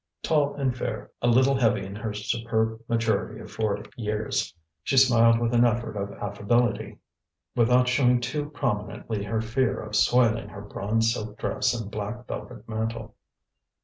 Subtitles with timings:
[0.23, 5.39] Tall and fair, a little heavy in her superb maturity of forty years, she smiled
[5.39, 6.97] with an effort of affability,
[7.55, 12.67] without showing too prominently her fear of soiling her bronze silk dress and black velvet
[12.67, 13.13] mantle.